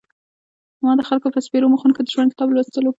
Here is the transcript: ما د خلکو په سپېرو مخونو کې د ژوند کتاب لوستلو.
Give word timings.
ما 0.83 0.91
د 0.99 1.01
خلکو 1.09 1.27
په 1.33 1.39
سپېرو 1.45 1.71
مخونو 1.73 1.95
کې 1.95 2.01
د 2.03 2.09
ژوند 2.15 2.31
کتاب 2.33 2.47
لوستلو. 2.51 2.89